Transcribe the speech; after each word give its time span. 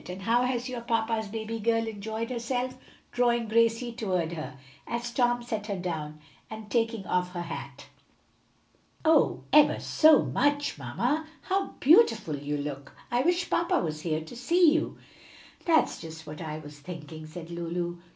"And 0.09 0.23
how 0.23 0.41
has 0.45 0.67
your 0.67 0.81
papa's 0.81 1.27
baby 1.27 1.59
girl 1.59 1.85
enjoyed 1.87 2.31
herself?" 2.31 2.75
drawing 3.11 3.47
Gracie 3.47 3.91
toward 3.93 4.31
her, 4.31 4.57
as 4.87 5.11
Tom 5.13 5.43
set 5.43 5.67
her 5.67 5.75
down, 5.77 6.19
and 6.49 6.71
taking 6.71 7.05
off 7.05 7.33
her 7.33 7.43
hat. 7.43 7.85
"Oh, 9.05 9.43
ever 9.53 9.79
so 9.79 10.23
much! 10.23 10.79
Mamma 10.79 11.27
how 11.43 11.73
beautiful 11.79 12.35
you 12.35 12.57
look! 12.57 12.93
I 13.11 13.21
wish 13.21 13.47
papa 13.47 13.77
was 13.79 14.01
here 14.01 14.21
to 14.21 14.35
see 14.35 14.71
you." 14.73 14.97
"That's 15.65 16.01
just 16.01 16.25
what 16.25 16.41
I 16.41 16.57
was 16.57 16.79
thinking," 16.79 17.27
said 17.27 17.51
Lulu. 17.51 17.99